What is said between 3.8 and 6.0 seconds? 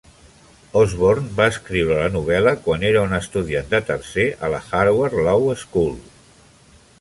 tercer a la Harvard Law School.